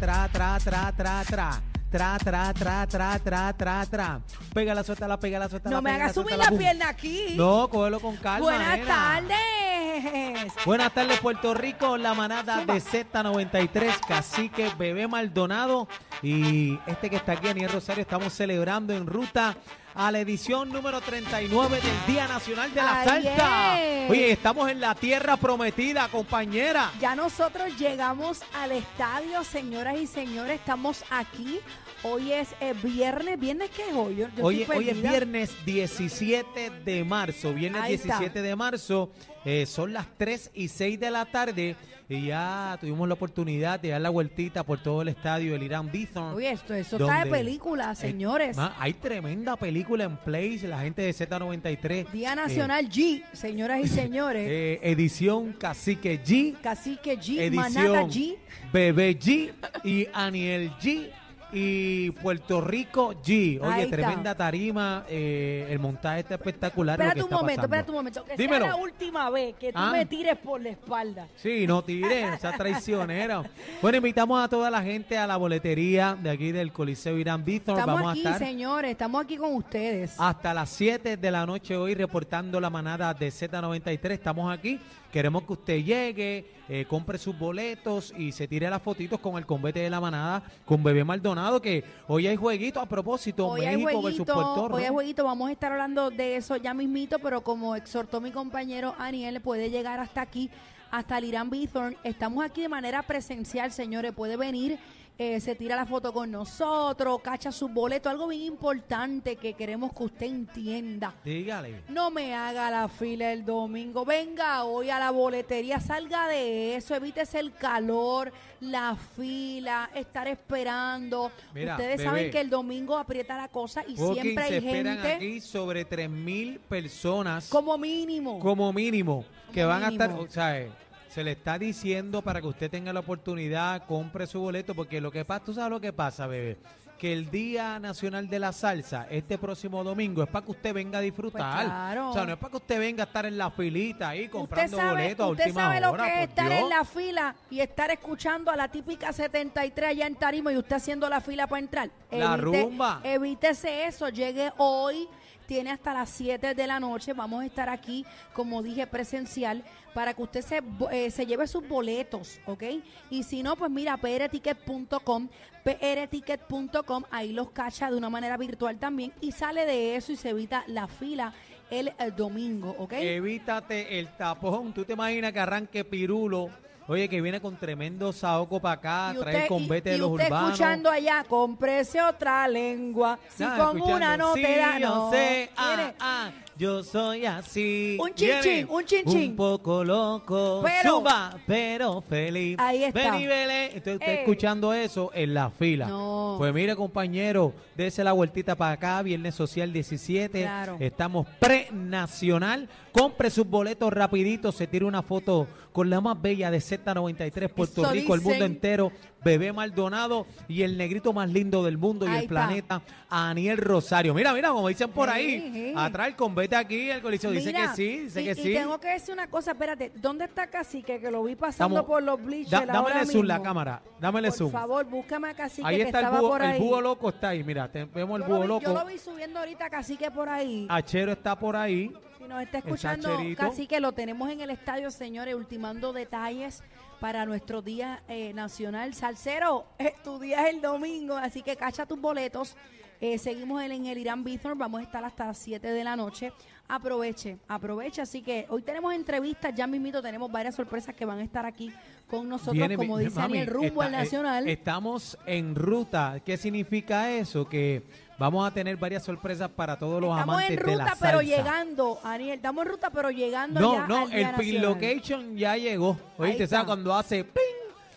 Tra, 0.00 0.30
tra, 0.32 0.58
tra, 0.58 0.90
tra, 0.92 0.92
tra, 0.96 1.60
tra, 1.90 2.18
tra. 2.18 2.52
Tra, 2.54 2.54
tra, 2.54 3.18
tra, 3.18 3.52
tra, 3.52 3.86
tra. 3.86 4.20
Pégala, 4.54 4.82
suéltala, 4.82 5.18
pégala, 5.18 5.46
suéltala. 5.46 5.76
No 5.76 5.82
me 5.82 5.90
hagas 5.90 6.14
subir 6.14 6.38
la 6.38 6.50
pierna 6.50 6.88
aquí. 6.88 7.34
No, 7.36 7.68
cógelo 7.68 8.00
con 8.00 8.16
calma. 8.16 8.40
Buenas 8.40 8.78
nena. 8.78 8.86
tardes. 8.86 10.52
Buenas 10.64 10.94
tardes, 10.94 11.20
Puerto 11.20 11.52
Rico. 11.52 11.98
La 11.98 12.14
manada 12.14 12.64
de 12.64 12.80
Z93, 12.80 14.00
Cacique 14.06 14.70
Bebé 14.78 15.06
Maldonado. 15.06 15.86
Y 16.22 16.78
este 16.86 17.08
que 17.08 17.16
está 17.16 17.32
aquí, 17.32 17.48
Aniel 17.48 17.70
Rosario, 17.70 18.02
estamos 18.02 18.32
celebrando 18.34 18.94
en 18.94 19.06
ruta 19.06 19.56
a 19.94 20.10
la 20.12 20.20
edición 20.20 20.68
número 20.68 21.00
39 21.00 21.80
del 21.80 22.06
Día 22.14 22.28
Nacional 22.28 22.72
de 22.74 22.80
la 22.82 23.00
Ahí 23.00 23.08
Salsa. 23.24 23.74
Oye, 24.10 24.30
estamos 24.32 24.70
en 24.70 24.80
la 24.80 24.94
tierra 24.94 25.36
prometida, 25.36 26.08
compañera. 26.08 26.92
Ya 27.00 27.14
nosotros 27.16 27.76
llegamos 27.78 28.42
al 28.54 28.72
estadio, 28.72 29.42
señoras 29.44 29.96
y 29.98 30.06
señores. 30.06 30.60
Estamos 30.60 31.04
aquí. 31.10 31.58
Hoy 32.02 32.32
es 32.32 32.48
eh, 32.60 32.74
viernes. 32.82 33.38
¿Viernes 33.38 33.70
qué 33.70 33.88
es 33.88 33.94
hoy? 33.94 34.16
Yo- 34.16 34.28
yo 34.36 34.44
Hoy, 34.44 34.66
hoy 34.74 34.88
es 34.90 35.02
viernes 35.02 35.50
17 35.66 36.70
de 36.84 37.04
marzo. 37.04 37.52
Viernes 37.52 37.82
Ahí 37.82 37.94
está. 37.94 38.18
17 38.18 38.42
de 38.42 38.56
marzo. 38.56 39.10
Eh, 39.44 39.66
son 39.66 39.92
las 39.92 40.06
3 40.18 40.50
y 40.54 40.68
6 40.68 41.00
de 41.00 41.10
la 41.10 41.24
tarde. 41.26 41.76
Y 42.08 42.26
ya 42.26 42.76
tuvimos 42.80 43.06
la 43.06 43.14
oportunidad 43.14 43.78
de 43.78 43.90
dar 43.90 44.00
la 44.00 44.10
vueltita 44.10 44.64
por 44.64 44.82
todo 44.82 45.02
el 45.02 45.08
estadio 45.08 45.52
del 45.52 45.62
Irán 45.62 45.92
Bithorn. 45.92 46.34
Oye, 46.34 46.50
esto, 46.50 46.74
eso 46.74 46.96
está 46.96 47.24
de 47.24 47.30
película, 47.30 47.94
señores. 47.94 48.56
hay 48.58 48.94
tremenda 48.94 49.56
película 49.56 50.04
en 50.04 50.16
Place, 50.16 50.66
la 50.66 50.80
gente 50.80 51.02
de 51.02 51.14
Z93. 51.14 52.10
Día 52.10 52.32
eh, 52.32 52.36
Nacional 52.36 52.88
G, 52.88 53.22
señoras 53.32 53.80
y 53.84 53.88
señores. 53.88 54.48
eh, 54.50 54.80
edición 54.82 55.52
Cacique 55.52 56.20
G, 56.20 56.56
Cacique 56.60 57.16
G, 57.16 57.52
Manada 57.52 58.02
edición 58.02 58.10
G. 58.10 58.36
Bebé 58.72 59.16
G 59.16 59.52
y 59.84 60.08
Aniel 60.12 60.72
G 60.80 61.10
y 61.52 62.10
Puerto 62.12 62.60
Rico 62.60 63.12
G. 63.22 63.60
Oye, 63.60 63.72
Ahí 63.72 63.82
está. 63.82 63.96
tremenda 63.96 64.34
tarima, 64.34 65.04
eh, 65.08 65.66
el 65.70 65.78
montaje 65.78 66.20
está 66.20 66.34
espectacular. 66.34 66.98
lo 66.98 67.04
Espérate 67.04 67.18
que 67.20 67.24
un 67.24 67.28
está 67.30 67.36
momento, 67.36 67.56
pasando. 67.62 67.74
espérate 67.76 67.90
un 67.90 67.96
momento. 67.96 68.24
Que 68.24 68.36
Dímelo. 68.36 68.64
sea 68.66 68.74
la 68.76 68.82
última 68.82 69.30
vez 69.30 69.54
que 69.56 69.72
tú 69.72 69.78
Ah. 69.78 69.90
me 69.92 70.06
tires 70.06 70.36
por 70.38 70.60
la 70.60 70.70
espalda. 70.70 71.28
Sí, 71.36 71.66
no 71.66 71.82
tire, 71.82 72.34
esa 72.34 72.52
traicionera. 72.52 73.42
Bueno, 73.82 73.96
invitamos 73.98 74.42
a 74.42 74.48
toda 74.48 74.70
la 74.70 74.82
gente 74.82 75.16
a 75.16 75.26
la 75.26 75.36
boletería 75.36 76.16
de 76.20 76.30
aquí 76.30 76.52
del 76.52 76.72
Coliseo 76.72 77.16
Irán 77.18 77.44
Bithorn. 77.44 77.78
Estamos 77.78 78.00
Vamos 78.00 78.12
aquí, 78.12 78.26
a 78.26 78.32
estar 78.32 78.46
señores. 78.48 78.90
Estamos 78.90 79.24
aquí 79.24 79.36
con 79.36 79.54
ustedes. 79.54 80.14
hasta 80.18 80.52
las 80.54 80.68
7 80.70 81.16
de 81.16 81.30
la 81.30 81.46
noche 81.46 81.76
hoy 81.76 81.94
reportando 81.94 82.60
la 82.60 82.68
manada 82.70 83.12
de 83.14 83.28
Z93. 83.30 84.10
Estamos 84.12 84.52
aquí. 84.52 84.78
Queremos 85.10 85.42
que 85.42 85.52
usted 85.54 85.78
llegue, 85.82 86.46
eh, 86.68 86.84
compre 86.88 87.18
sus 87.18 87.36
boletos 87.36 88.14
y 88.16 88.30
se 88.30 88.46
tire 88.46 88.70
las 88.70 88.80
fotitos 88.80 89.18
con 89.18 89.36
el 89.36 89.44
combate 89.44 89.80
de 89.80 89.90
la 89.90 89.98
manada 90.00 90.40
con 90.64 90.84
Bebé 90.84 91.02
Maldonado, 91.02 91.39
que 91.62 91.84
hoy 92.06 92.26
hay 92.26 92.36
jueguito 92.36 92.80
a 92.80 92.86
propósito, 92.86 93.48
Hoy 93.48 93.60
México 93.62 93.84
versus 93.84 94.02
jueguito, 94.02 94.34
Puerto 94.34 94.64
Rico. 94.68 94.76
hoy 94.76 94.84
hay 94.84 94.90
jueguito, 94.90 95.24
vamos 95.24 95.48
a 95.48 95.52
estar 95.52 95.72
hablando 95.72 96.10
de 96.10 96.36
eso 96.36 96.56
ya 96.56 96.74
mismito, 96.74 97.18
pero 97.18 97.42
como 97.42 97.76
exhortó 97.76 98.20
mi 98.20 98.30
compañero 98.30 98.94
Aniel, 98.98 99.40
puede 99.40 99.70
llegar 99.70 100.00
hasta 100.00 100.20
aquí, 100.20 100.50
hasta 100.90 101.18
el 101.18 101.24
Irán 101.24 101.50
Bithorn. 101.50 101.96
Estamos 102.04 102.44
aquí 102.44 102.62
de 102.62 102.68
manera 102.68 103.02
presencial, 103.02 103.72
señores, 103.72 104.12
puede 104.12 104.36
venir, 104.36 104.78
eh, 105.22 105.38
se 105.38 105.54
tira 105.54 105.76
la 105.76 105.84
foto 105.84 106.14
con 106.14 106.30
nosotros, 106.30 107.20
cacha 107.20 107.52
sus 107.52 107.70
boletos, 107.70 108.10
algo 108.10 108.28
bien 108.28 108.40
importante 108.40 109.36
que 109.36 109.52
queremos 109.52 109.92
que 109.92 110.04
usted 110.04 110.24
entienda. 110.24 111.14
Dígale. 111.22 111.82
No 111.90 112.10
me 112.10 112.34
haga 112.34 112.70
la 112.70 112.88
fila 112.88 113.30
el 113.30 113.44
domingo. 113.44 114.06
Venga 114.06 114.64
hoy 114.64 114.88
a 114.88 114.98
la 114.98 115.10
boletería, 115.10 115.78
salga 115.78 116.26
de 116.26 116.74
eso, 116.76 116.94
evítese 116.94 117.38
el 117.38 117.52
calor, 117.52 118.32
la 118.60 118.96
fila, 118.96 119.90
estar 119.94 120.26
esperando. 120.26 121.30
Mira, 121.54 121.74
Ustedes 121.74 121.98
bebé. 121.98 122.08
saben 122.08 122.30
que 122.30 122.40
el 122.40 122.48
domingo 122.48 122.96
aprieta 122.96 123.36
la 123.36 123.48
cosa 123.48 123.84
y 123.86 123.96
siempre 123.98 124.46
se 124.46 124.54
hay 124.54 124.54
esperan 124.54 124.96
gente 125.02 125.12
aquí 125.12 125.40
sobre 125.42 125.86
3.000 125.86 126.60
personas 126.60 127.46
como 127.50 127.76
mínimo. 127.76 128.38
como 128.38 128.72
mínimo 128.72 129.26
que 129.52 129.60
Como 129.60 129.68
van 129.74 129.84
a 129.84 129.88
estar, 129.88 130.10
o 130.12 130.26
sea, 130.30 130.58
eh, 130.60 130.70
se 131.10 131.24
le 131.24 131.32
está 131.32 131.58
diciendo 131.58 132.22
para 132.22 132.40
que 132.40 132.46
usted 132.46 132.70
tenga 132.70 132.92
la 132.92 133.00
oportunidad, 133.00 133.84
compre 133.86 134.26
su 134.26 134.40
boleto, 134.40 134.74
porque 134.74 135.00
lo 135.00 135.10
que 135.10 135.24
pasa, 135.24 135.44
tú 135.44 135.52
sabes 135.52 135.70
lo 135.70 135.80
que 135.80 135.92
pasa, 135.92 136.28
bebé, 136.28 136.56
que 136.98 137.12
el 137.12 137.30
Día 137.30 137.80
Nacional 137.80 138.28
de 138.28 138.38
la 138.38 138.52
Salsa, 138.52 139.06
este 139.10 139.36
próximo 139.38 139.82
domingo, 139.82 140.22
es 140.22 140.28
para 140.28 140.44
que 140.44 140.52
usted 140.52 140.72
venga 140.74 140.98
a 140.98 141.00
disfrutar. 141.00 141.40
Pues 141.56 141.64
claro. 141.66 142.10
O 142.10 142.12
sea, 142.12 142.26
no 142.26 142.32
es 142.34 142.38
para 142.38 142.50
que 142.52 142.56
usted 142.58 142.78
venga 142.78 143.02
a 143.04 143.06
estar 143.06 143.26
en 143.26 143.38
la 143.38 143.50
filita 143.50 144.10
ahí 144.10 144.20
Usted 144.26 144.30
comprando 144.30 144.76
sabe, 144.76 144.90
boletos 144.90 145.26
a 145.26 145.30
usted 145.30 145.52
sabe 145.54 145.80
lo 145.80 145.90
hora. 145.92 146.04
que 146.04 146.22
es 146.22 146.28
estar 146.28 146.48
Dios. 146.48 146.60
en 146.60 146.68
la 146.68 146.84
fila 146.84 147.34
y 147.50 147.60
estar 147.60 147.90
escuchando 147.90 148.50
a 148.50 148.56
la 148.56 148.68
típica 148.68 149.12
73 149.12 149.90
allá 149.90 150.06
en 150.06 150.14
Tarima 150.14 150.52
y 150.52 150.58
usted 150.58 150.76
haciendo 150.76 151.08
la 151.08 151.20
fila 151.20 151.46
para 151.46 151.60
entrar. 151.60 151.90
La 152.12 152.36
rumba. 152.36 153.00
Evítese 153.02 153.86
eso, 153.86 154.10
llegue 154.10 154.52
hoy, 154.58 155.08
tiene 155.50 155.72
hasta 155.72 155.92
las 155.92 156.10
7 156.10 156.54
de 156.54 156.66
la 156.68 156.78
noche, 156.78 157.12
vamos 157.12 157.42
a 157.42 157.46
estar 157.46 157.68
aquí, 157.68 158.06
como 158.32 158.62
dije, 158.62 158.86
presencial, 158.86 159.64
para 159.92 160.14
que 160.14 160.22
usted 160.22 160.42
se, 160.42 160.62
eh, 160.92 161.10
se 161.10 161.26
lleve 161.26 161.48
sus 161.48 161.66
boletos, 161.66 162.38
¿ok? 162.46 162.62
Y 163.10 163.24
si 163.24 163.42
no, 163.42 163.56
pues 163.56 163.68
mira, 163.68 163.96
prticket.com, 163.96 165.28
prticket.com, 165.64 167.02
ahí 167.10 167.32
los 167.32 167.50
cacha 167.50 167.90
de 167.90 167.96
una 167.96 168.08
manera 168.08 168.36
virtual 168.36 168.78
también 168.78 169.12
y 169.20 169.32
sale 169.32 169.66
de 169.66 169.96
eso 169.96 170.12
y 170.12 170.16
se 170.16 170.28
evita 170.28 170.62
la 170.68 170.86
fila 170.86 171.34
el, 171.68 171.88
eh, 171.88 172.12
domingo, 172.16 172.76
¿ok? 172.78 172.92
Evítate 172.92 173.98
el 173.98 174.06
tapón. 174.16 174.72
Tú 174.72 174.84
te 174.84 174.92
imaginas 174.92 175.32
que 175.32 175.40
arranque 175.40 175.84
Pirulo. 175.84 176.48
Oye, 176.90 177.08
que 177.08 177.20
viene 177.20 177.40
con 177.40 177.56
tremendo 177.56 178.12
saoco 178.12 178.58
para 178.58 178.74
acá, 178.74 179.12
Y 179.14 179.20
trae 179.20 179.30
el 179.32 179.36
usted, 179.42 179.48
combete 179.48 179.90
y- 179.90 179.92
de 179.92 179.96
y 179.98 180.00
los 180.00 180.10
usted 180.10 180.26
urbanos. 180.26 180.50
escuchando 180.50 180.90
allá, 180.90 181.24
cómprese 181.28 182.02
otra 182.02 182.48
lengua. 182.48 183.16
Si 183.28 183.44
con 183.44 183.80
una 183.80 184.16
no 184.16 184.34
sí, 184.34 184.42
te 184.42 184.56
da, 184.56 184.76
no. 184.80 185.08
sé, 185.12 185.50
ah, 185.56 185.92
ah, 186.00 186.30
yo 186.60 186.84
soy 186.84 187.24
así. 187.24 187.96
Un 187.98 188.12
chin 188.14 188.30
chin, 188.42 188.66
un 188.68 188.84
chin 188.84 189.04
chin. 189.06 189.30
Un 189.30 189.36
poco 189.36 189.82
loco, 189.82 190.60
Pero- 190.62 190.98
suba, 190.98 191.34
pero 191.46 192.02
feliz. 192.02 192.56
Ahí 192.60 192.84
está. 192.84 193.12
Ven 193.12 193.22
y 193.22 193.26
vele. 193.26 193.72
Usted 193.76 193.98
Ey. 194.02 194.18
escuchando 194.18 194.74
eso 194.74 195.10
en 195.14 195.32
la 195.32 195.48
fila. 195.50 195.86
No. 195.86 196.34
Pues 196.36 196.52
mire, 196.52 196.76
compañero, 196.76 197.54
dése 197.76 198.04
la 198.04 198.12
vueltita 198.12 198.54
para 198.56 198.72
acá, 198.72 199.00
Viernes 199.02 199.34
Social 199.34 199.72
17. 199.72 200.42
Claro. 200.42 200.76
Estamos 200.80 201.26
pre-nacional. 201.38 202.68
Compre 202.92 203.30
sus 203.30 203.46
boletos 203.46 203.92
rapidito, 203.92 204.52
se 204.52 204.66
tira 204.66 204.84
una 204.84 205.02
foto 205.02 205.46
con 205.72 205.88
la 205.88 206.00
más 206.00 206.20
bella 206.20 206.50
de 206.50 206.58
Z93, 206.58 207.48
Puerto 207.48 207.82
Eso 207.82 207.90
Rico, 207.92 208.14
el 208.14 208.20
mundo 208.20 208.34
dicen. 208.34 208.52
entero. 208.52 208.92
Bebé 209.24 209.52
Maldonado 209.52 210.26
y 210.48 210.62
el 210.62 210.76
negrito 210.78 211.12
más 211.12 211.28
lindo 211.30 211.62
del 211.64 211.76
mundo 211.78 212.06
y 212.06 212.08
Ahí 212.08 212.16
el 212.16 212.22
está. 212.24 212.34
planeta, 212.46 212.82
Aniel 213.08 213.58
Rosario. 213.58 214.14
Mira, 214.14 214.32
mira, 214.32 214.48
como 214.50 214.68
dicen 214.68 214.90
por 214.90 215.08
Sí, 215.10 215.14
ahí, 215.14 215.50
sí. 215.52 215.72
atrás 215.76 216.08
el 216.08 216.16
convete 216.16 216.56
aquí, 216.56 216.90
el 216.90 217.02
coliseo 217.02 217.30
dice 217.30 217.46
Mira, 217.52 217.70
que 217.70 217.76
sí, 217.76 217.98
dice 218.00 218.22
y, 218.22 218.24
que 218.24 218.30
y 218.32 218.34
sí. 218.34 218.52
tengo 218.54 218.78
que 218.80 218.88
decir 218.88 219.12
una 219.14 219.28
cosa, 219.28 219.52
espérate, 219.52 219.92
¿dónde 219.96 220.24
está 220.24 220.46
Cacique? 220.48 221.00
Que 221.00 221.10
lo 221.10 221.22
vi 221.24 221.34
pasando 221.36 221.76
Estamos- 221.76 221.88
por 221.88 222.02
los 222.02 222.22
bleachers 222.24 222.50
Da- 222.50 222.58
ahora 222.78 222.90
dámele 222.94 223.06
zoom 223.12 223.26
la 223.26 223.34
mismo. 223.34 223.44
cámara, 223.44 223.82
dámele 224.00 224.28
Por 224.28 224.38
zoom. 224.38 224.52
favor, 224.52 224.84
búscame 224.86 225.28
a 225.30 225.34
Cacique 225.34 225.66
Ahí 225.68 225.76
que 225.76 225.82
está 225.82 225.98
el 226.00 226.04
estaba 226.06 226.20
búho, 226.20 226.30
por 226.30 226.42
el 226.42 226.50
ahí. 226.52 226.60
búho 226.60 226.80
loco 226.80 227.08
está 227.10 227.28
ahí, 227.30 227.44
mira, 227.44 227.70
te- 227.70 227.84
vemos 227.84 228.20
el 228.20 228.26
yo, 228.26 228.32
lo 228.32 228.46
búho 228.46 228.58
vi, 228.58 228.64
yo 228.64 228.72
lo 228.74 228.86
vi 228.86 228.98
subiendo 228.98 229.38
ahorita 229.40 229.66
a 229.66 229.70
Cacique 229.70 230.10
por 230.10 230.28
ahí. 230.28 230.66
Achero 230.70 231.12
está 231.12 231.38
por 231.38 231.56
ahí. 231.56 231.92
Si 232.18 232.24
nos 232.28 232.42
está 232.42 232.58
el 232.58 232.64
escuchando, 232.64 233.08
Sacherito. 233.08 233.42
Cacique, 233.42 233.80
lo 233.80 233.92
tenemos 233.92 234.30
en 234.30 234.40
el 234.42 234.50
estadio, 234.50 234.90
señores, 234.90 235.34
ultimando 235.34 235.92
detalles 235.92 236.62
para 237.00 237.24
nuestro 237.24 237.62
Día 237.62 238.02
eh, 238.08 238.32
Nacional. 238.34 238.94
Salcero, 238.94 239.66
eh, 239.78 239.94
tu 240.04 240.18
día 240.18 240.46
es 240.46 240.54
el 240.54 240.60
domingo, 240.60 241.16
así 241.16 241.42
que 241.42 241.56
cacha 241.56 241.86
tus 241.86 242.00
boletos. 242.00 242.56
Eh, 243.00 243.16
seguimos 243.16 243.62
en, 243.62 243.72
en 243.72 243.86
el 243.86 243.96
Irán 243.96 244.22
Bithorn, 244.22 244.58
vamos 244.58 244.80
a 244.80 244.84
estar 244.84 245.02
hasta 245.02 245.26
las 245.26 245.38
7 245.38 245.66
de 245.72 245.84
la 245.84 245.96
noche. 245.96 246.32
Aproveche, 246.68 247.38
aproveche. 247.48 248.02
Así 248.02 248.20
que 248.22 248.46
hoy 248.50 248.60
tenemos 248.62 248.94
entrevistas, 248.94 249.54
ya 249.54 249.66
mismito 249.66 250.02
tenemos 250.02 250.30
varias 250.30 250.54
sorpresas 250.54 250.94
que 250.94 251.06
van 251.06 251.18
a 251.18 251.22
estar 251.24 251.46
aquí 251.46 251.72
con 252.06 252.28
nosotros, 252.28 252.54
Viene, 252.54 252.76
como 252.76 252.98
dice 252.98 253.18
mami, 253.18 253.38
Daniel, 253.38 253.46
rumbo 253.46 253.82
está- 253.82 253.84
al 253.86 253.94
eh, 253.94 253.96
Nacional. 253.96 254.48
estamos 254.48 255.18
en 255.24 255.54
ruta. 255.54 256.20
¿Qué 256.24 256.36
significa 256.36 257.10
eso? 257.10 257.48
Que 257.48 257.82
vamos 258.20 258.46
a 258.46 258.52
tener 258.52 258.76
varias 258.76 259.02
sorpresas 259.02 259.48
para 259.48 259.78
todos 259.78 259.98
los 260.00 260.10
Estamos 260.10 260.34
amantes 260.34 260.58
en 260.60 260.66
de 260.66 260.76
la 260.76 260.84
ruta, 260.84 260.96
pero 261.00 261.18
salsa. 261.20 261.36
llegando, 261.36 261.98
Aniel, 262.04 262.36
estamos 262.36 262.66
en 262.66 262.70
ruta, 262.70 262.90
pero 262.90 263.10
llegando 263.10 263.60
No, 263.60 263.74
ya 263.74 263.86
no, 263.86 264.02
al 264.02 264.12
el 264.12 264.34
pin 264.34 264.60
location 264.62 265.36
ya 265.38 265.56
llegó. 265.56 265.96
Oíste, 266.18 266.44
está. 266.44 266.56
¿sabes? 266.56 266.66
Cuando 266.66 266.94
hace 266.94 267.24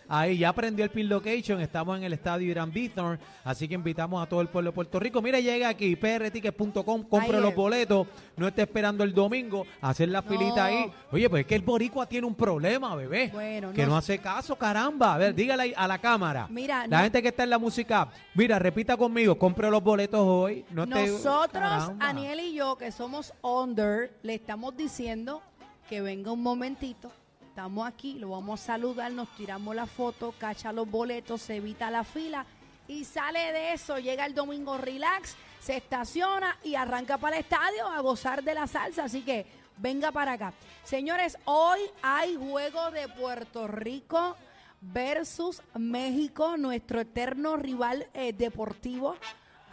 ahí 0.08 0.38
ya 0.38 0.52
prendió 0.52 0.84
el 0.84 0.90
pin 0.90 1.08
location. 1.08 1.60
Estamos 1.60 1.96
en 1.98 2.04
el 2.04 2.12
estadio 2.12 2.50
Irán 2.50 2.72
Bithorn. 2.72 3.18
Así 3.44 3.68
que 3.68 3.74
invitamos 3.74 4.22
a 4.22 4.28
todo 4.28 4.40
el 4.40 4.48
pueblo 4.48 4.70
de 4.70 4.74
Puerto 4.74 4.98
Rico. 5.00 5.20
Mira, 5.22 5.40
llega 5.40 5.68
aquí, 5.68 5.96
prtickets.com, 5.96 7.02
compre 7.04 7.40
los 7.40 7.54
boletos. 7.54 8.06
No 8.36 8.48
esté 8.48 8.62
esperando 8.62 9.04
el 9.04 9.14
domingo, 9.14 9.66
hacer 9.80 10.08
la 10.08 10.20
No. 10.20 10.28
filita 10.28 10.64
ahí. 10.66 10.90
Oye, 11.12 11.28
pues 11.30 11.40
es 11.42 11.46
que 11.46 11.54
el 11.54 11.62
boricua 11.62 12.06
tiene 12.06 12.26
un 12.26 12.34
problema, 12.34 12.94
bebé. 12.96 13.30
Bueno, 13.32 13.72
que 13.72 13.82
no- 13.82 13.90
no, 13.90 13.96
hace 13.96 14.18
caso, 14.18 14.56
caramba. 14.56 15.14
A 15.14 15.18
ver, 15.18 15.34
dígale 15.34 15.62
ahí 15.64 15.74
a 15.76 15.86
la 15.86 15.98
cámara. 15.98 16.46
Mira, 16.50 16.86
la 16.86 16.96
no- 16.98 17.02
gente 17.04 17.22
que 17.22 17.28
está 17.28 17.44
en 17.44 17.50
la 17.50 17.58
música, 17.58 18.08
mira, 18.34 18.58
repita 18.58 18.96
conmigo, 18.96 19.36
compre 19.38 19.70
los 19.70 19.82
boletos 19.82 20.20
hoy. 20.20 20.64
No 20.70 20.84
Nosotros, 20.86 21.48
caramba. 21.52 22.08
Aniel 22.08 22.40
y 22.40 22.54
yo, 22.54 22.76
que 22.76 22.90
somos 22.92 23.32
under, 23.42 24.12
le 24.22 24.34
estamos 24.34 24.76
diciendo 24.76 25.42
que 25.88 26.00
venga 26.00 26.32
un 26.32 26.42
momentito. 26.42 27.12
Estamos 27.54 27.86
aquí, 27.86 28.14
lo 28.14 28.30
vamos 28.30 28.60
a 28.60 28.64
saludar, 28.64 29.12
nos 29.12 29.28
tiramos 29.36 29.76
la 29.76 29.86
foto, 29.86 30.34
cacha 30.36 30.72
los 30.72 30.90
boletos, 30.90 31.40
se 31.40 31.54
evita 31.54 31.88
la 31.88 32.02
fila 32.02 32.44
y 32.88 33.04
sale 33.04 33.52
de 33.52 33.74
eso. 33.74 34.00
Llega 34.00 34.26
el 34.26 34.34
domingo 34.34 34.76
relax, 34.76 35.36
se 35.60 35.76
estaciona 35.76 36.58
y 36.64 36.74
arranca 36.74 37.16
para 37.16 37.36
el 37.36 37.42
estadio 37.44 37.86
a 37.86 38.00
gozar 38.00 38.42
de 38.42 38.54
la 38.54 38.66
salsa. 38.66 39.04
Así 39.04 39.22
que 39.22 39.46
venga 39.76 40.10
para 40.10 40.32
acá. 40.32 40.52
Señores, 40.82 41.38
hoy 41.44 41.78
hay 42.02 42.34
juego 42.34 42.90
de 42.90 43.06
Puerto 43.06 43.68
Rico 43.68 44.36
versus 44.80 45.62
México, 45.78 46.56
nuestro 46.56 47.02
eterno 47.02 47.56
rival 47.56 48.08
eh, 48.14 48.32
deportivo. 48.32 49.14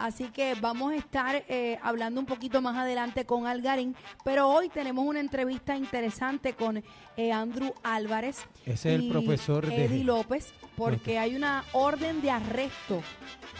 Así 0.02 0.24
que 0.30 0.56
vamos 0.60 0.92
a 0.92 0.96
estar 0.96 1.44
eh, 1.48 1.78
hablando 1.80 2.18
un 2.18 2.26
poquito 2.26 2.60
más 2.60 2.76
adelante 2.76 3.24
con 3.24 3.46
Algarín, 3.46 3.94
pero 4.24 4.48
hoy 4.48 4.68
tenemos 4.68 5.06
una 5.06 5.20
entrevista 5.20 5.76
interesante 5.76 6.54
con 6.54 6.82
eh, 7.16 7.30
Andrew 7.30 7.72
Álvarez 7.84 8.44
Ese 8.66 8.96
es 8.96 9.00
el 9.00 9.08
profesor 9.08 9.64
de- 9.64 9.84
Eddie 9.84 10.02
López, 10.02 10.52
porque 10.76 11.20
hay 11.20 11.36
una 11.36 11.64
orden 11.72 12.20
de 12.20 12.32
arresto. 12.32 13.00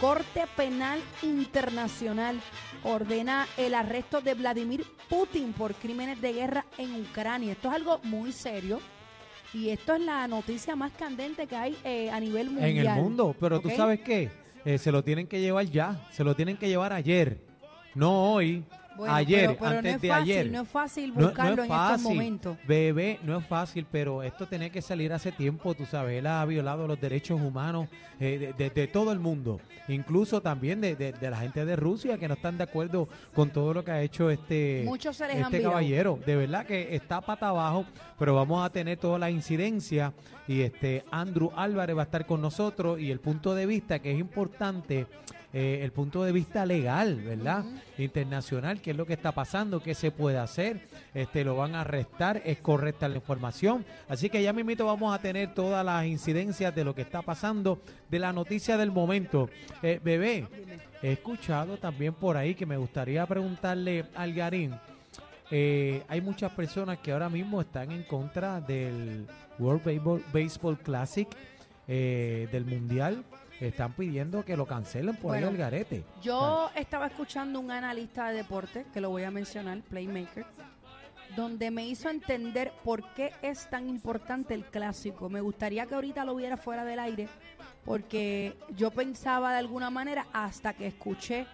Corte 0.01 0.43
Penal 0.57 0.99
Internacional 1.21 2.41
ordena 2.83 3.47
el 3.55 3.73
arresto 3.73 4.19
de 4.19 4.33
Vladimir 4.33 4.85
Putin 5.09 5.53
por 5.53 5.73
crímenes 5.75 6.19
de 6.19 6.33
guerra 6.33 6.65
en 6.77 6.99
Ucrania. 7.03 7.53
Esto 7.53 7.69
es 7.69 7.75
algo 7.75 8.01
muy 8.03 8.33
serio. 8.33 8.81
Y 9.53 9.69
esto 9.69 9.93
es 9.93 10.01
la 10.01 10.27
noticia 10.27 10.75
más 10.75 10.91
candente 10.91 11.47
que 11.47 11.55
hay 11.55 11.77
eh, 11.85 12.09
a 12.11 12.19
nivel 12.19 12.49
mundial. 12.49 12.69
En 12.69 12.77
el 12.79 12.89
mundo, 13.01 13.33
pero 13.39 13.57
¿ok? 13.57 13.63
tú 13.63 13.69
sabes 13.69 14.01
qué, 14.01 14.29
Eh, 14.65 14.77
se 14.77 14.91
lo 14.91 15.03
tienen 15.03 15.27
que 15.27 15.41
llevar 15.41 15.65
ya, 15.65 16.07
se 16.11 16.23
lo 16.23 16.35
tienen 16.35 16.57
que 16.57 16.69
llevar 16.69 16.93
ayer, 16.93 17.41
no 17.95 18.31
hoy, 18.33 18.63
Bueno, 18.95 19.13
ayer, 19.15 19.47
pero, 19.47 19.57
pero 19.59 19.77
antes 19.79 19.93
no 19.95 19.99
de 19.99 20.07
fácil, 20.07 20.23
ayer. 20.31 20.51
No 20.51 20.61
es 20.61 20.67
fácil 20.69 21.13
No- 21.13 21.21
no 21.21 21.27
buscarlo 21.27 21.63
en 21.63 21.71
estos 21.71 22.01
momentos. 22.01 22.57
Bebé, 22.67 23.19
no 23.23 23.37
es 23.37 23.45
fácil, 23.45 23.85
pero 23.91 24.21
esto 24.23 24.45
tenía 24.47 24.69
que 24.69 24.81
salir 24.81 25.11
hace 25.13 25.31
tiempo, 25.31 25.73
tú 25.73 25.85
sabes, 25.85 26.19
él 26.19 26.27
ha 26.27 26.43
violado 26.45 26.87
los 26.87 26.99
derechos 27.01 27.41
humanos 27.41 27.87
eh, 28.19 28.37
de, 28.37 28.53
de- 28.53 28.69
de 28.69 28.87
todo 28.87 29.11
el 29.11 29.19
mundo, 29.19 29.59
incluso 29.87 30.41
también 30.41 30.79
de, 30.81 30.95
de- 30.95 31.13
la 31.29 31.37
gente 31.37 31.65
de 31.65 31.75
Rusia 31.75 32.17
que 32.17 32.27
no 32.27 32.35
están 32.35 32.57
de 32.57 32.63
acuerdo 32.65 33.07
con 33.33 33.49
todo 33.49 33.73
lo 33.73 33.83
que 33.83 33.91
ha 33.91 34.01
hecho 34.01 34.29
este, 34.29 34.83
Muchos 34.85 35.15
se 35.17 35.27
les 35.27 35.37
han 35.37 35.43
este 35.53 35.61
caballero. 35.63 36.19
De 36.25 36.35
verdad 36.35 36.65
que 36.65 36.95
está 36.95 37.21
pata 37.21 37.49
abajo, 37.49 37.85
pero 38.19 38.35
vamos 38.35 38.63
a 38.65 38.69
tener 38.69 38.97
toda 38.97 39.17
la 39.17 39.29
incidencia 39.31 40.13
y 40.47 40.61
este 40.61 41.03
Andrew 41.11 41.51
Álvarez 41.55 41.95
va 41.97 42.01
a 42.01 42.05
estar 42.05 42.25
con 42.25 42.41
nosotros 42.41 42.99
y 42.99 43.09
el 43.11 43.19
punto 43.19 43.55
de 43.55 43.65
vista 43.65 43.99
que 43.99 44.11
es 44.11 44.19
importante. 44.19 45.07
Eh, 45.53 45.81
el 45.83 45.91
punto 45.91 46.23
de 46.23 46.31
vista 46.31 46.65
legal, 46.65 47.21
¿verdad? 47.21 47.63
Internacional, 47.99 48.81
qué 48.81 48.89
es 48.89 48.97
lo 48.97 49.05
que 49.05 49.13
está 49.13 49.31
pasando, 49.31 49.83
qué 49.83 49.93
se 49.93 50.09
puede 50.09 50.39
hacer, 50.39 50.81
este 51.13 51.43
lo 51.43 51.55
van 51.55 51.75
a 51.75 51.81
arrestar, 51.81 52.41
es 52.43 52.57
correcta 52.57 53.07
la 53.07 53.17
información. 53.17 53.85
Así 54.09 54.31
que 54.31 54.41
ya 54.41 54.51
mismito 54.51 54.87
vamos 54.87 55.13
a 55.13 55.21
tener 55.21 55.53
todas 55.53 55.85
las 55.85 56.05
incidencias 56.05 56.73
de 56.73 56.83
lo 56.83 56.95
que 56.95 57.03
está 57.03 57.21
pasando, 57.21 57.79
de 58.09 58.17
la 58.17 58.33
noticia 58.33 58.77
del 58.77 58.91
momento. 58.91 59.47
Eh, 59.83 59.99
bebé, 60.03 60.47
he 61.03 61.11
escuchado 61.11 61.77
también 61.77 62.15
por 62.15 62.35
ahí 62.35 62.55
que 62.55 62.65
me 62.65 62.77
gustaría 62.77 63.23
preguntarle 63.27 64.05
al 64.15 64.33
Garín. 64.33 64.73
eh, 65.51 66.01
hay 66.07 66.19
muchas 66.19 66.51
personas 66.53 66.97
que 66.97 67.11
ahora 67.11 67.29
mismo 67.29 67.61
están 67.61 67.91
en 67.91 68.01
contra 68.03 68.59
del 68.59 69.27
World 69.59 69.83
Baseball, 69.83 70.23
Baseball 70.33 70.79
Classic, 70.79 71.27
eh, 71.87 72.47
del 72.51 72.65
Mundial. 72.65 73.23
Están 73.59 73.93
pidiendo 73.93 74.43
que 74.43 74.57
lo 74.57 74.65
cancelen 74.65 75.15
por 75.15 75.31
Bueno, 75.31 75.47
ahí 75.47 75.53
al 75.53 75.57
garete. 75.57 76.03
Yo 76.21 76.69
estaba 76.75 77.07
escuchando 77.07 77.59
un 77.59 77.71
analista 77.71 78.29
de 78.29 78.37
deporte, 78.37 78.85
que 78.93 78.99
lo 78.99 79.09
voy 79.09 79.23
a 79.23 79.31
mencionar, 79.31 79.79
Playmaker, 79.81 80.45
donde 81.35 81.71
me 81.71 81.85
hizo 81.85 82.09
entender 82.09 82.71
por 82.83 83.13
qué 83.13 83.31
es 83.41 83.69
tan 83.69 83.87
importante 83.87 84.53
el 84.53 84.65
clásico. 84.65 85.29
Me 85.29 85.41
gustaría 85.41 85.85
que 85.85 85.95
ahorita 85.95 86.25
lo 86.25 86.35
viera 86.35 86.57
fuera 86.57 86.83
del 86.83 86.99
aire, 86.99 87.29
porque 87.85 88.55
yo 88.75 88.91
pensaba 88.91 89.53
de 89.53 89.59
alguna 89.59 89.89
manera 89.89 90.27
hasta 90.33 90.73
que 90.73 90.87
escuché 90.87 91.47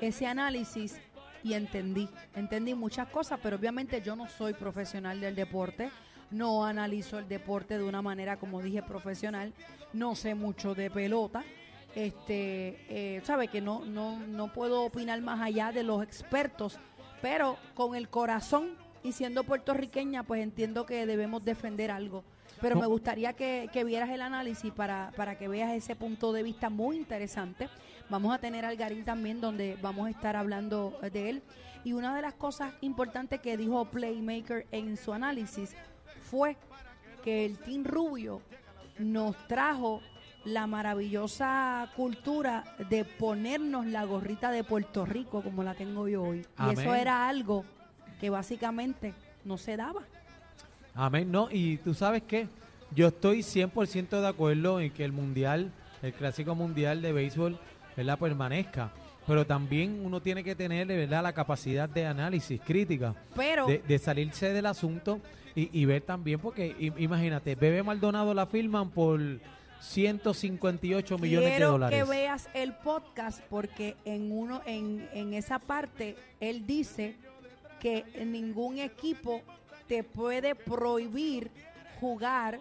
ese 0.00 0.26
análisis 0.26 1.00
y 1.42 1.54
entendí. 1.54 2.08
Entendí 2.34 2.74
muchas 2.74 3.08
cosas, 3.08 3.38
pero 3.42 3.56
obviamente 3.56 4.02
yo 4.02 4.16
no 4.16 4.28
soy 4.28 4.52
profesional 4.52 5.20
del 5.20 5.34
deporte. 5.34 5.90
No 6.30 6.64
analizo 6.64 7.18
el 7.18 7.28
deporte 7.28 7.78
de 7.78 7.84
una 7.84 8.02
manera, 8.02 8.36
como 8.36 8.62
dije, 8.62 8.82
profesional. 8.82 9.52
No 9.92 10.14
sé 10.14 10.34
mucho 10.34 10.74
de 10.74 10.90
pelota 10.90 11.44
este 11.96 12.76
eh, 12.90 13.22
sabe 13.24 13.48
que 13.48 13.62
no, 13.62 13.84
no, 13.86 14.18
no 14.18 14.52
puedo 14.52 14.82
opinar 14.82 15.20
más 15.22 15.40
allá 15.40 15.72
de 15.72 15.82
los 15.82 16.02
expertos, 16.02 16.78
pero 17.22 17.56
con 17.74 17.96
el 17.96 18.10
corazón 18.10 18.76
y 19.02 19.12
siendo 19.12 19.44
puertorriqueña, 19.44 20.22
pues 20.22 20.42
entiendo 20.42 20.84
que 20.84 21.06
debemos 21.06 21.44
defender 21.44 21.90
algo. 21.90 22.22
Pero 22.60 22.74
No. 22.74 22.82
me 22.82 22.86
gustaría 22.86 23.32
que, 23.32 23.70
que 23.72 23.82
vieras 23.84 24.10
el 24.10 24.20
análisis 24.20 24.72
para, 24.72 25.10
para 25.16 25.38
que 25.38 25.48
veas 25.48 25.72
ese 25.72 25.96
punto 25.96 26.32
de 26.32 26.42
vista 26.42 26.68
muy 26.68 26.96
interesante. 26.96 27.68
Vamos 28.10 28.34
a 28.34 28.38
tener 28.38 28.66
al 28.66 28.76
Garín 28.76 29.04
también, 29.04 29.40
donde 29.40 29.78
vamos 29.80 30.06
a 30.06 30.10
estar 30.10 30.36
hablando 30.36 30.98
de 31.12 31.30
él. 31.30 31.42
Y 31.82 31.94
una 31.94 32.14
de 32.14 32.22
las 32.22 32.34
cosas 32.34 32.74
importantes 32.82 33.40
que 33.40 33.56
dijo 33.56 33.86
Playmaker 33.86 34.66
en 34.70 34.96
su 34.98 35.12
análisis 35.14 35.74
fue 36.30 36.56
que 37.24 37.46
el 37.46 37.58
Team 37.58 37.84
Rubio 37.84 38.42
nos 38.98 39.36
trajo 39.46 40.00
la 40.44 40.66
maravillosa 40.66 41.90
cultura 41.96 42.64
de 42.88 43.04
ponernos 43.04 43.86
la 43.86 44.04
gorrita 44.04 44.50
de 44.50 44.62
Puerto 44.62 45.04
Rico 45.04 45.42
como 45.42 45.62
la 45.62 45.74
tengo 45.74 46.06
yo 46.08 46.22
hoy. 46.22 46.46
Y 46.68 46.72
eso 46.72 46.94
era 46.94 47.28
algo 47.28 47.64
que 48.20 48.30
básicamente 48.30 49.12
no 49.44 49.58
se 49.58 49.76
daba. 49.76 50.02
Amén, 50.94 51.30
no, 51.30 51.48
y 51.50 51.76
tú 51.78 51.94
sabes 51.94 52.22
qué, 52.22 52.48
yo 52.94 53.08
estoy 53.08 53.40
100% 53.40 54.20
de 54.20 54.28
acuerdo 54.28 54.80
en 54.80 54.90
que 54.92 55.04
el 55.04 55.12
mundial, 55.12 55.70
el 56.00 56.12
clásico 56.14 56.54
mundial 56.54 57.02
de 57.02 57.12
béisbol, 57.12 57.58
¿verdad? 57.96 58.18
permanezca, 58.18 58.92
pero 59.26 59.46
también 59.46 60.00
uno 60.04 60.20
tiene 60.20 60.44
que 60.44 60.54
tener, 60.54 60.86
¿verdad?, 60.86 61.22
la 61.22 61.32
capacidad 61.32 61.88
de 61.88 62.06
análisis 62.06 62.60
crítica, 62.60 63.14
Pero 63.34 63.66
de, 63.66 63.78
de 63.78 63.98
salirse 63.98 64.52
del 64.52 64.66
asunto 64.66 65.20
y, 65.54 65.68
y 65.80 65.84
ver 65.84 66.02
también, 66.02 66.38
porque 66.38 66.74
imagínate, 66.98 67.54
Bebé 67.54 67.82
Maldonado 67.82 68.34
la 68.34 68.46
firman 68.46 68.90
por 68.90 69.20
158 69.80 71.18
millones 71.18 71.48
de 71.50 71.56
quiero 71.56 71.72
dólares. 71.72 71.98
que 72.02 72.08
veas 72.10 72.48
el 72.54 72.74
podcast 72.74 73.40
porque 73.48 73.96
en 74.04 74.32
uno 74.32 74.62
en, 74.66 75.08
en 75.12 75.34
esa 75.34 75.58
parte 75.58 76.16
él 76.40 76.66
dice 76.66 77.16
que 77.80 78.04
ningún 78.24 78.78
equipo 78.78 79.42
te 79.86 80.02
puede 80.02 80.54
prohibir 80.54 81.50
jugar 82.00 82.58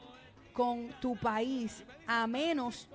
con 0.54 0.90
tu 1.02 1.16
país 1.16 1.84
a 2.08 2.28
menos 2.28 2.88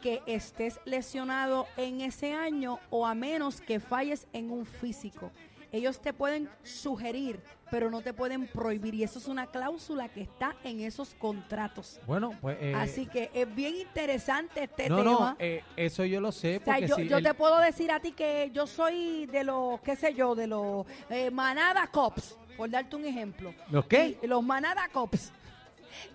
que 0.00 0.22
estés 0.26 0.80
lesionado 0.84 1.66
en 1.76 2.00
ese 2.00 2.32
año 2.32 2.78
o 2.90 3.06
a 3.06 3.14
menos 3.14 3.60
que 3.60 3.80
falles 3.80 4.26
en 4.32 4.50
un 4.50 4.66
físico. 4.66 5.30
Ellos 5.72 6.00
te 6.00 6.12
pueden 6.12 6.48
sugerir, 6.64 7.40
pero 7.70 7.90
no 7.90 8.00
te 8.00 8.12
pueden 8.12 8.48
prohibir. 8.48 8.92
Y 8.94 9.04
eso 9.04 9.20
es 9.20 9.28
una 9.28 9.46
cláusula 9.46 10.08
que 10.08 10.22
está 10.22 10.56
en 10.64 10.80
esos 10.80 11.14
contratos. 11.14 12.00
Bueno, 12.08 12.32
pues... 12.40 12.58
eh, 12.60 12.74
Así 12.74 13.06
que 13.06 13.30
es 13.32 13.54
bien 13.54 13.76
interesante 13.76 14.64
este 14.64 14.88
no, 14.88 14.96
tema. 14.96 15.10
no, 15.12 15.36
eh, 15.38 15.62
eso 15.76 16.04
yo 16.04 16.20
lo 16.20 16.32
sé 16.32 16.56
O 16.60 16.64
sea, 16.64 16.80
yo, 16.80 16.96
si 16.96 17.06
yo 17.06 17.18
el- 17.18 17.22
te 17.22 17.34
puedo 17.34 17.58
decir 17.60 17.92
a 17.92 18.00
ti 18.00 18.10
que 18.10 18.50
yo 18.52 18.66
soy 18.66 19.26
de 19.26 19.44
los, 19.44 19.80
qué 19.82 19.94
sé 19.94 20.12
yo, 20.12 20.34
de 20.34 20.48
los 20.48 20.86
eh, 21.08 21.30
Manada 21.30 21.86
Cops, 21.86 22.36
por 22.56 22.68
darte 22.68 22.96
un 22.96 23.04
ejemplo. 23.04 23.54
¿Los 23.70 23.86
qué? 23.86 24.18
Y- 24.20 24.26
los 24.26 24.42
Manada 24.42 24.88
Cops. 24.92 25.30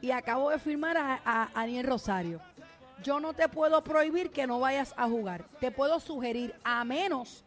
Y 0.01 0.11
acabo 0.11 0.49
de 0.49 0.59
firmar 0.59 0.97
a, 0.97 1.21
a 1.23 1.49
Aniel 1.53 1.85
Rosario. 1.85 2.41
Yo 3.03 3.19
no 3.19 3.33
te 3.33 3.47
puedo 3.49 3.83
prohibir 3.83 4.31
que 4.31 4.47
no 4.47 4.59
vayas 4.59 4.93
a 4.97 5.07
jugar. 5.07 5.45
Te 5.59 5.71
puedo 5.71 5.99
sugerir, 5.99 6.53
a 6.63 6.83
menos 6.83 7.43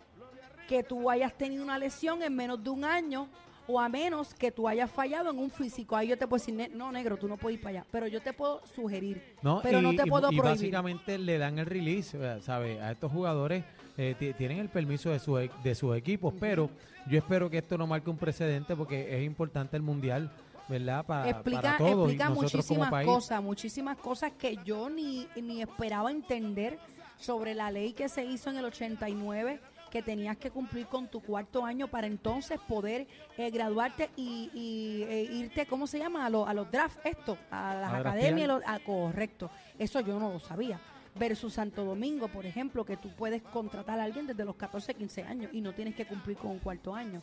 que 0.68 0.82
tú 0.82 1.08
hayas 1.10 1.32
tenido 1.32 1.62
una 1.64 1.78
lesión 1.78 2.22
en 2.22 2.34
menos 2.36 2.62
de 2.62 2.70
un 2.70 2.84
año 2.84 3.28
o 3.66 3.78
a 3.80 3.88
menos 3.88 4.32
que 4.34 4.50
tú 4.50 4.66
hayas 4.68 4.90
fallado 4.90 5.30
en 5.30 5.38
un 5.38 5.50
físico. 5.50 5.94
Ahí 5.96 6.08
yo 6.08 6.16
te 6.16 6.26
puedo 6.26 6.38
decir, 6.40 6.54
"Ne- 6.54 6.68
no, 6.68 6.90
negro, 6.92 7.16
tú 7.16 7.28
no 7.28 7.36
puedes 7.36 7.58
ir 7.58 7.62
para 7.62 7.80
allá. 7.80 7.86
Pero 7.90 8.06
yo 8.06 8.20
te 8.22 8.32
puedo 8.32 8.62
sugerir. 8.74 9.34
No, 9.42 9.60
pero 9.62 9.80
y, 9.80 9.82
no 9.82 9.90
te 9.94 10.02
y- 10.06 10.10
puedo 10.10 10.30
y 10.32 10.36
prohibir. 10.36 10.42
básicamente 10.58 11.18
le 11.18 11.36
dan 11.38 11.58
el 11.58 11.66
release, 11.66 12.40
¿sabes? 12.40 12.80
A 12.80 12.92
estos 12.92 13.10
jugadores 13.12 13.64
eh, 13.98 14.14
ti- 14.18 14.32
tienen 14.34 14.58
el 14.58 14.68
permiso 14.68 15.10
de, 15.10 15.18
su, 15.18 15.36
e- 15.38 15.50
de 15.62 15.74
sus 15.74 15.96
equipos, 15.96 16.32
pero 16.38 16.70
yo 17.10 17.18
espero 17.18 17.50
que 17.50 17.58
esto 17.58 17.76
no 17.76 17.86
marque 17.86 18.08
un 18.10 18.16
precedente 18.16 18.76
porque 18.76 19.18
es 19.18 19.24
importante 19.24 19.76
el 19.76 19.82
mundial, 19.82 20.30
¿verdad? 20.68 21.04
Explica, 21.28 21.60
para 21.62 21.78
todos 21.78 21.90
explica 22.10 22.30
muchísimas 22.30 22.90
cosas, 23.06 23.42
muchísimas 23.42 23.96
cosas 23.98 24.32
que 24.38 24.58
yo 24.64 24.88
ni, 24.90 25.26
ni 25.36 25.62
esperaba 25.62 26.10
entender 26.10 26.78
sobre 27.16 27.54
la 27.54 27.70
ley 27.70 27.92
que 27.92 28.08
se 28.08 28.24
hizo 28.24 28.50
en 28.50 28.56
el 28.58 28.64
89 28.66 29.60
que 29.90 30.02
tenías 30.02 30.36
que 30.36 30.50
cumplir 30.50 30.86
con 30.86 31.08
tu 31.08 31.20
cuarto 31.22 31.64
año 31.64 31.88
para 31.88 32.06
entonces 32.06 32.60
poder 32.68 33.06
eh, 33.38 33.50
graduarte 33.50 34.10
y, 34.16 34.50
y, 34.52 35.02
eh, 35.04 35.22
irte, 35.32 35.64
¿cómo 35.64 35.86
se 35.86 35.98
llama? 35.98 36.26
A, 36.26 36.30
los 36.30 36.46
a 36.46 36.52
los 36.52 36.70
drafts, 36.70 37.00
esto, 37.04 37.38
a 37.50 37.74
las 37.74 37.92
A 37.94 37.96
academias. 38.00 38.48
los- 38.48 38.62
ah, 38.66 38.78
correcto, 38.84 39.50
eso 39.78 40.00
yo 40.00 40.18
no 40.20 40.30
lo 40.30 40.40
sabía. 40.40 40.78
Versus 41.14 41.54
Santo 41.54 41.84
Domingo, 41.84 42.28
por 42.28 42.44
ejemplo, 42.44 42.84
que 42.84 42.98
tú 42.98 43.08
puedes 43.16 43.42
contratar 43.42 43.98
a 43.98 44.04
alguien 44.04 44.26
desde 44.26 44.44
los 44.44 44.56
14, 44.56 44.92
15 44.94 45.22
años 45.24 45.50
y 45.54 45.62
no 45.62 45.72
tienes 45.72 45.94
que 45.96 46.04
cumplir 46.06 46.36
con 46.36 46.50
un 46.50 46.58
cuarto 46.58 46.94
año. 46.94 47.22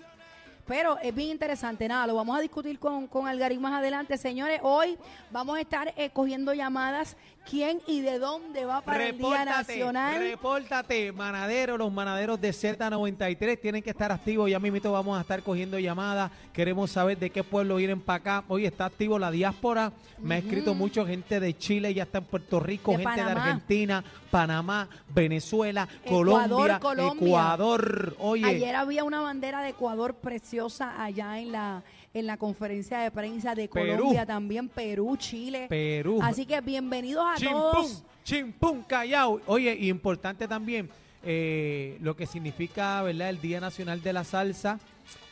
Pero 0.67 0.97
es 0.99 1.13
bien 1.13 1.29
interesante, 1.29 1.87
nada, 1.87 2.07
lo 2.07 2.15
vamos 2.15 2.37
a 2.37 2.41
discutir 2.41 2.79
con, 2.79 3.07
con 3.07 3.27
Algarín 3.27 3.61
más 3.61 3.73
adelante. 3.73 4.17
Señores, 4.17 4.59
hoy 4.63 4.97
vamos 5.29 5.57
a 5.57 5.61
estar 5.61 5.93
eh, 5.95 6.09
cogiendo 6.11 6.53
llamadas. 6.53 7.15
¿Quién 7.47 7.79
y 7.85 8.01
de 8.01 8.17
dónde 8.17 8.65
va 8.65 8.81
para 8.81 9.05
el 9.05 9.19
Día 9.19 9.45
Nacional? 9.45 10.17
repórtate, 10.17 11.11
manadero, 11.11 11.77
los 11.77 11.93
manaderos 11.93 12.41
de 12.41 12.49
Z93 12.49 13.61
tienen 13.61 13.83
que 13.83 13.91
estar 13.91 14.11
activos, 14.11 14.49
ya 14.49 14.59
mismito 14.59 14.91
vamos 14.91 15.15
a 15.15 15.21
estar 15.21 15.43
cogiendo 15.43 15.77
llamadas, 15.77 16.31
queremos 16.51 16.89
saber 16.89 17.19
de 17.19 17.29
qué 17.29 17.43
pueblo 17.43 17.75
vienen 17.75 18.01
para 18.01 18.17
acá, 18.17 18.43
hoy 18.47 18.65
está 18.65 18.85
activo 18.85 19.19
la 19.19 19.29
diáspora, 19.29 19.91
me 20.17 20.33
ha 20.33 20.37
escrito 20.39 20.73
mucho 20.73 21.05
gente 21.05 21.39
de 21.39 21.55
Chile, 21.55 21.93
ya 21.93 22.01
está 22.01 22.17
en 22.17 22.23
Puerto 22.23 22.59
Rico, 22.59 22.93
De 22.93 23.05
gente 23.05 23.23
de. 23.23 23.29
Argentina, 23.29 24.03
Panamá, 24.31 24.89
Venezuela, 25.13 25.87
Ecuador, 26.03 26.49
Colombia, 26.49 26.79
Colombia. 26.79 27.27
Ecuador, 27.27 28.15
oye, 28.17 28.45
Ayer 28.45 28.75
había 28.75 29.03
una 29.03 29.21
bandera 29.21 29.61
de 29.61 29.69
Ecuador 29.69 30.15
preciosa 30.15 30.54
allá 30.59 31.39
en 31.39 31.51
la 31.51 31.83
en 32.13 32.25
la 32.25 32.37
conferencia 32.37 32.99
de 32.99 33.11
prensa 33.11 33.53
de 33.53 33.67
Perú. 33.67 33.97
Colombia, 33.97 34.25
también 34.25 34.69
Perú, 34.69 35.17
Chile. 35.17 35.67
Perú. 35.67 36.19
Así 36.21 36.45
que 36.45 36.61
bienvenidos 36.61 37.25
a 37.25 37.35
Chimpum, 37.35 37.59
todos. 37.59 38.03
chimpum, 38.23 38.83
callao. 38.83 39.41
Oye, 39.47 39.75
y 39.77 39.89
importante 39.89 40.47
también 40.47 40.89
eh, 41.23 41.97
lo 42.01 42.15
que 42.15 42.25
significa, 42.25 43.01
¿verdad? 43.01 43.29
El 43.29 43.41
Día 43.41 43.59
Nacional 43.59 44.01
de 44.01 44.13
la 44.13 44.23
Salsa. 44.23 44.79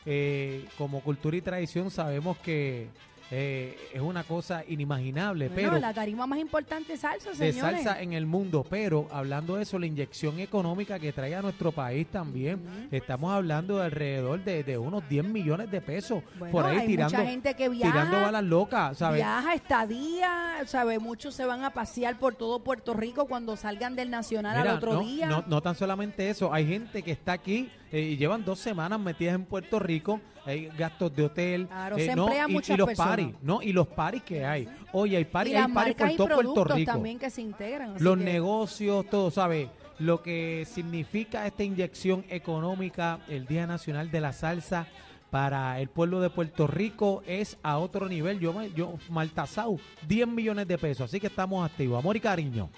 Eh, 0.06 0.66
como 0.78 1.00
cultura 1.00 1.38
y 1.38 1.42
tradición 1.42 1.90
sabemos 1.90 2.38
que 2.40 2.90
eh, 3.36 3.76
es 3.92 4.00
una 4.00 4.24
cosa 4.24 4.64
inimaginable, 4.68 5.50
Bueno, 5.50 5.70
pero 5.70 5.82
la 5.82 5.92
tarima 5.92 6.28
más 6.28 6.38
importante 6.38 6.94
es 6.94 7.00
salsa, 7.00 7.32
de 7.32 7.52
señores. 7.52 7.84
salsa 7.84 8.00
en 8.00 8.14
el 8.14 8.28
mundo. 8.28 8.64
Pero 8.70 9.08
hablando 9.12 9.56
de 9.56 9.64
eso, 9.64 9.80
la 9.80 9.88
inyección 9.88 10.40
económica 10.40 11.00
que 11.00 11.12
trae 11.12 11.34
a 11.34 11.42
nuestro 11.42 11.72
país 11.72 12.06
también, 12.06 12.62
estamos 12.92 13.34
hablando 13.34 13.78
de 13.78 13.86
alrededor 13.86 14.44
de, 14.44 14.64
de 14.64 14.78
unos 14.78 15.08
10 15.10 15.26
millones 15.26 15.72
de 15.72 15.82
pesos 15.82 16.22
Bueno, 16.38 16.52
por 16.52 16.66
ahí 16.66 16.78
hay 16.78 16.88
tirando, 16.88 17.18
mucha 17.18 17.30
gente 17.30 17.56
que 17.56 17.70
viaja, 17.70 17.92
tirando 17.92 18.22
balas 18.22 18.44
locas, 18.44 18.98
¿sabes? 19.00 19.18
Viaja, 19.18 19.56
estadía, 19.56 20.58
¿sabe? 20.68 21.00
Muchos 21.00 21.34
se 21.34 21.46
van 21.46 21.64
a 21.64 21.72
pasear 21.72 22.20
por 22.20 22.36
todo 22.36 22.64
Puerto 22.64 22.94
Rico 22.94 23.26
cuando 23.26 23.56
salgan 23.56 23.96
del 23.96 24.12
Nacional 24.12 24.58
Mira, 24.60 24.72
al 24.72 24.78
otro 24.78 24.94
no, 24.94 25.00
día. 25.00 25.26
No, 25.28 25.44
no 25.48 25.62
tan 25.62 25.74
solamente 25.74 26.30
eso, 26.30 26.54
hay 26.54 26.68
gente 26.68 27.02
que 27.02 27.12
está 27.12 27.34
aquí 27.34 27.72
eh, 27.92 28.02
y 28.02 28.18
llevan 28.18 28.46
dos 28.46 28.60
semanas 28.60 29.00
metidas 29.00 29.36
en 29.36 29.46
Puerto 29.46 29.80
Rico, 29.80 30.20
hay 30.46 30.68
gastos 30.78 31.16
de 31.16 31.24
hotel, 31.26 31.68
Claro, 31.68 31.98
eh, 31.98 32.06
se 32.06 32.16
no, 32.16 32.24
emplean 32.26 32.50
y, 32.50 32.54
muchas 32.54 32.76
y 32.76 32.78
los 32.78 32.88
personas. 32.88 33.10
paris, 33.12 33.28
no, 33.42 33.62
y 33.62 33.74
los 33.74 33.88
paris 33.88 34.24
que 34.24 34.46
hay. 34.46 34.68
Oye, 34.92 35.18
hay 35.18 35.26
paris, 35.26 35.54
y 35.54 35.56
hay 35.56 35.72
paris 35.72 35.96
por 35.96 36.16
todo 36.16 36.28
Puerto 36.36 36.64
Rico. 36.76 36.92
también 36.92 37.20
que 37.20 37.30
se 37.30 37.42
integran. 37.42 37.96
Los 38.00 38.18
que- 38.18 38.24
negocios, 38.24 39.06
todo, 39.10 39.32
¿sabes? 39.32 39.70
Lo 40.00 40.22
que 40.22 40.66
significa 40.70 41.46
esta 41.48 41.64
inyección 41.64 42.26
económica, 42.30 43.20
el 43.30 43.46
Día 43.46 43.68
Nacional 43.68 44.10
de 44.12 44.22
la 44.22 44.34
Salsa 44.34 44.88
para 45.30 45.80
el 45.80 45.88
pueblo 45.90 46.20
de 46.22 46.30
Puerto 46.30 46.68
Rico 46.68 47.24
es 47.26 47.58
a 47.64 47.78
otro 47.78 48.08
nivel. 48.08 48.40
Yo, 48.40 48.54
yo 48.76 48.96
Maltasau, 49.10 49.80
10 50.08 50.28
millones 50.28 50.68
de 50.68 50.78
pesos, 50.78 51.10
así 51.10 51.20
que 51.20 51.28
estamos 51.28 51.66
activos. 51.68 51.98
Amor 52.00 52.18
y 52.18 52.20
cariño. 52.20 52.70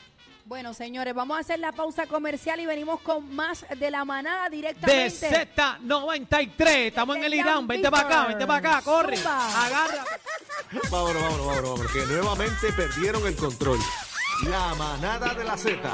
Bueno, 0.45 0.75
señores, 0.75 1.15
vamos 1.15 1.37
a 1.37 1.39
hacer 1.39 1.57
la 1.57 1.71
pausa 1.71 2.05
comercial 2.05 2.59
y 2.59 2.67
venimos 2.67 3.01
con 3.01 3.33
más 3.33 3.65
de 3.79 3.89
la 3.89 4.05
manada 4.05 4.47
de 4.47 4.57
directamente. 4.57 5.47
Z93. 5.57 6.67
Estamos 6.67 7.15
en 7.17 7.23
el 7.23 7.33
Irán. 7.33 7.65
Vente 7.65 7.89
para 7.89 8.07
acá, 8.07 8.27
vente 8.27 8.45
para 8.45 8.59
acá, 8.77 8.81
corre. 8.83 9.17
Zumba. 9.17 9.65
Agarra. 9.65 10.05
Vámonos, 10.91 10.91
vámonos, 10.91 11.45
vámonos, 11.47 11.63
vámonos, 11.71 11.91
que 11.91 12.05
nuevamente 12.05 12.71
perdieron 12.73 13.25
el 13.25 13.35
control. 13.35 13.79
La 14.43 14.75
manada 14.75 15.33
de 15.33 15.43
la 15.45 15.57
Z 15.57 15.89